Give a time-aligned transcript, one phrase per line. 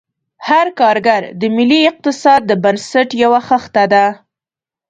[0.49, 4.05] هر کارګر د ملي اقتصاد د بنسټ یوه خښته ده.